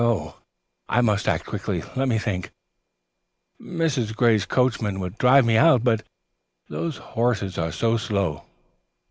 Oh, 0.03 0.37
I 0.89 1.01
must 1.01 1.27
act 1.27 1.45
quickly. 1.45 1.83
Let 1.95 2.07
me 2.07 2.17
think. 2.17 2.49
Mrs. 3.61 4.15
Gray's 4.15 4.47
coachman 4.47 4.99
would 4.99 5.19
drive 5.19 5.45
me 5.45 5.57
out, 5.57 5.83
but 5.83 6.01
those 6.69 6.97
horses 7.13 7.59
are 7.59 7.71
so 7.71 7.97
slow. 7.97 8.41